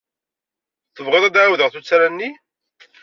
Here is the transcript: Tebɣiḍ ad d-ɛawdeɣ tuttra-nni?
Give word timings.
Tebɣiḍ 0.95 1.23
ad 1.25 1.31
d-ɛawdeɣ 1.33 1.69
tuttra-nni? 1.73 2.29